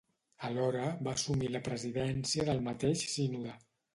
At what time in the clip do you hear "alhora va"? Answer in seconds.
0.47-1.13